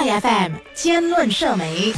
[0.00, 1.92] FM 兼论社媒，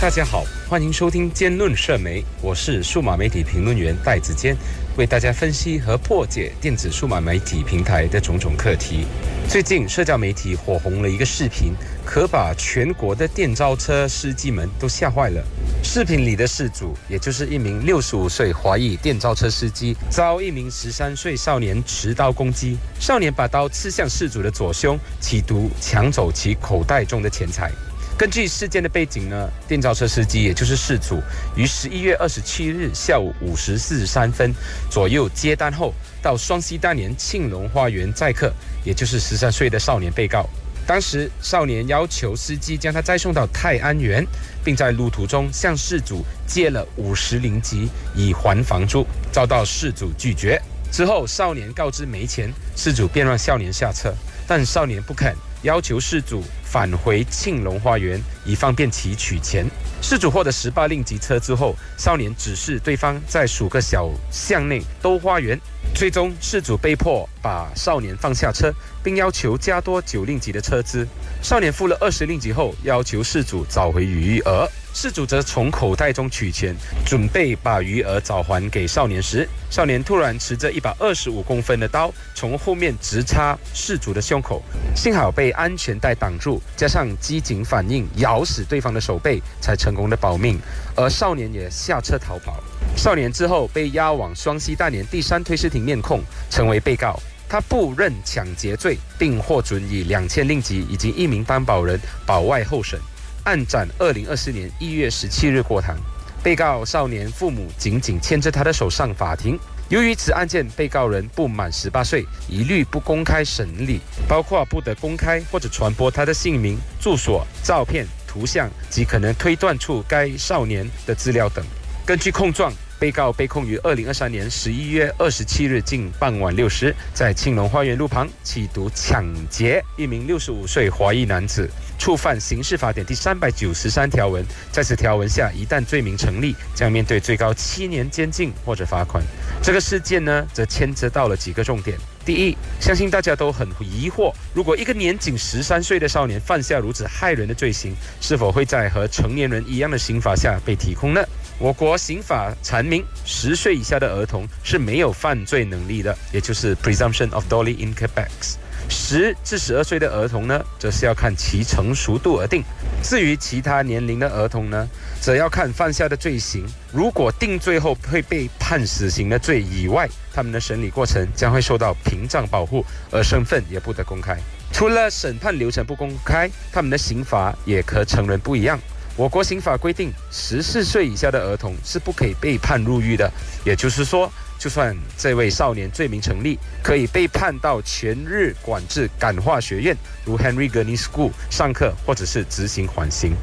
[0.00, 4.56] 大家好，欢迎收听兼论社媒，我是数码媒体评论员戴子坚，
[4.96, 9.04] 为大家分析和破解电子数码媒体平台的种种课题。
[9.46, 15.44] 最近社交媒体火红了一个视频，可把全国的电召车司机们都吓坏了。
[15.84, 22.76] 视频里的事主，也就是一名六十五岁华裔电召车司机，遭一名十三岁少年持刀攻击。
[22.98, 27.70] 少年把刀刺向事主的左胸，企图抢走其口袋中的钱财。
[28.16, 31.20] 根据事件的背景呢，电召车司机也就是事主，
[31.54, 34.52] 于十一月二十七日下午五时四十三分
[34.90, 38.52] 左右接单后，到双溪大年庆隆花园载客，
[38.84, 40.48] 也就是十三岁的少年被告。
[40.86, 44.26] 当时少年要求司机将他再送到泰安园，
[44.62, 50.60] 并在路途中向事主借了五十零吉以还房租，遭到事主拒绝。
[50.92, 54.14] 之后少年告知没钱，事主便让少年下车，
[54.46, 55.34] 但少年不肯。
[55.62, 59.64] 要求事主返回庆隆花园，以方便其取钱。
[60.02, 65.58] 事主获得十八令吉车之后，少年指示对方在数个小巷内兜花园。
[65.94, 71.06] 最终，事主被迫把少年放下车，并要求加多九令吉的车资。
[71.42, 74.66] 少年付了二十令吉后，要求事主找回余额。
[74.94, 84.62] 事主则从口袋中取钱，准备把余额找还给少年时，少年突然持着一把二十五公分的刀，从后面直插事主的胸口，
[84.94, 90.58] 幸好被安全带挡住，加上机警反应，咬死对方的手背，才成功的保命。
[90.94, 92.62] 而少年也下车逃跑。
[92.96, 97.20] 少年之后被押往双溪大年第三推事庭面控，成为被告。
[97.54, 101.96] 他不认抢劫罪，并获准以两千令吉以及一名担保人
[102.26, 102.98] 保外候审。
[103.44, 105.96] 案展二零二四年一月十七日过堂，
[106.42, 109.56] 被告少年父母紧紧牵着他的手上法庭。
[109.88, 121.64] 由于此案件被告人不满十八岁，一律不公开审理，包括不得公开或者传播他的姓名、住所、照片、图像及可能推断出该少年的资料等。
[122.04, 122.72] 根据控状。
[122.98, 131.68] 被告被控于二零二三年十一月二十七日近傍晚六时，在庆龙花园路旁企图抢劫一名六十五岁华裔男子，
[131.98, 134.44] 触犯刑事法典第三百九十三条文。
[134.72, 139.22] 在此条文下，一旦罪名成立，将面对最高七年监禁或者罚款。
[139.62, 141.98] 这个事件呢，则牵扯到了几个重点。
[142.24, 151.22] 第一，相信大家都很疑惑，如果一个年仅十三岁的少年犯下如此害人的罪行，是否会在和成年人一样的刑罚下被提控呢？
[151.58, 158.56] 我国刑法阐明，十岁以下的儿童是没有犯罪能力的，也就是 presumption of d o l l y incapacity。
[158.88, 162.62] 十至十二岁的儿童呢，则是要看其成熟度而定。
[163.02, 164.86] 至于其他年龄的儿童呢，
[165.20, 166.66] 则要看犯下的罪行。
[166.92, 174.36] 如果定罪后会被判死刑的罪以外，他们的审理过程将会受到屏障保护，而身份也不得公开。
[174.72, 178.78] 除了审判流程不公开，他们的刑罚也和成人不一样。
[179.16, 183.30] 我国刑法规定，十四岁以下的儿童是不可以被判入狱的。
[183.64, 184.28] 也就是说，
[184.64, 189.94] 就算这位少年罪名成立，可以被判到全日管制感化学院，
[190.24, 193.34] 如 Henry Gurney School 上课，或者是执行缓刑。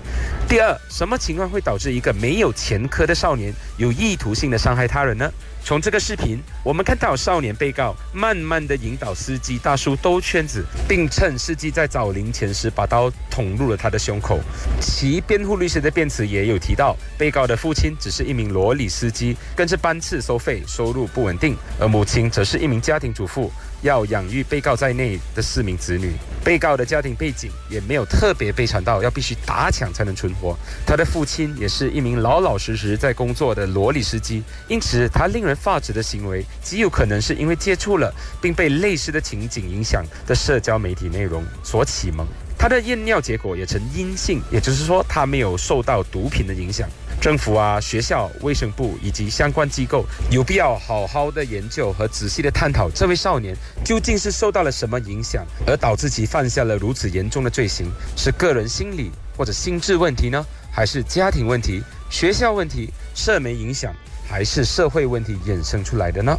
[0.50, 5.32] 第二，什么情况会导致一个没有前科的少年有意图性的伤害他人呢？
[5.64, 14.40] 从这个视频，我们看到少年被告慢慢的引导司机大叔兜圈子，并趁司机在找零钱时，把刀捅入了他的胸口。
[14.82, 23.52] 其辩护律师的辩词也有提到，被告的父亲只是一名罗里司机，跟着班次收费，收入不稳定，而母亲则是一名家庭主妇。
[23.84, 26.12] 要养育被告在内的四名子女，
[26.44, 30.56] 被告的家庭背景也没有特别悲惨到要必须打抢才能存活。
[30.86, 42.24] 他的父亲也是一名老老实实在工作的罗里司机，因此他令人发指的行为极有可能是因为接触了并被类似的情景影响的社交媒体内容所启蒙。
[42.62, 46.88] 他的验尿结果也呈阴性，也就是说他没有受到毒品的影响。
[47.20, 57.92] 政府啊、学校、卫生部以及相关机构有必要好好的研究和仔细的探讨，这位少年究竟是受到了什么影响，而导致其犯下了如此严重的罪行？
[58.16, 61.82] 是个人心理或者心智问题呢，还是家庭问题、
[62.12, 63.92] 学校问题、社媒影响，
[64.32, 66.34] 还是社会问题衍生出来的呢？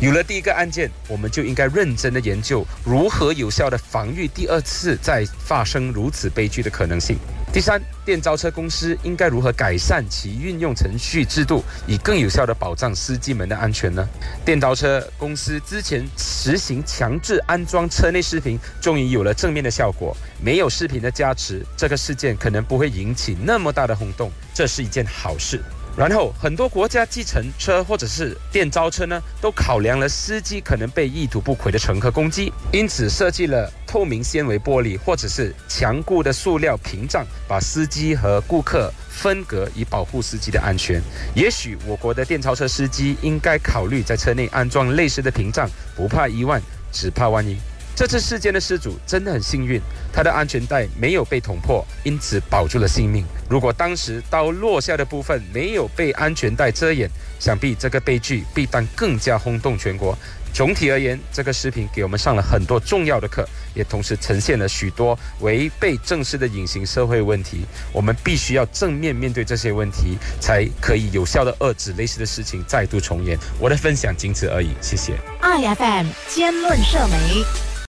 [0.00, 7.18] 有了第一个案件，我们就应该认真的研究如何有效的防御第二次再发生如此悲剧的可能性。
[7.52, 14.08] 第三，电召车公司应该如何改善其运用程序制度，以更有效地保障司机们的安全呢？
[14.44, 20.16] 电召车公司之前实行强制安装车内视频，终于有了正面的效果。
[20.40, 25.60] 没有视频的加持，这个事件可能不会引起那么大的轰动，这是一件好事。
[25.96, 41.00] 然后很多国家计程车或者是电召车呢，都考量了司机可能被意图不轨的乘客攻击，因此设计了透明纤维玻璃或者是强固的塑料屏障，把司机和顾客分隔，以保护司机的安全。
[41.34, 46.60] 也许我国的电召车司机应该考虑在车内安装类似的屏障，不怕一万，
[46.90, 47.56] 只怕万一。
[47.96, 49.80] 这次事件的失主真的很幸运，
[50.12, 53.24] 他的安全带没有被捅破，因此保住了性命。
[53.48, 57.08] 如果当时刀落下的部分没有被安全带遮掩，
[57.38, 60.16] 想必这个悲剧必当更加轰动全国。
[60.52, 63.44] 总体而言，这个视频给我们上了很多重要的课，
[63.74, 67.64] 也同时呈现了许多违背正视的隐形社会问题。
[67.92, 73.36] 我们必须要正面面对这些问题，才可以有效的遏制类似的事情再度重演。
[73.58, 75.14] 我的分享仅此而已，谢谢。
[75.40, 77.74] I F M 兼论社媒。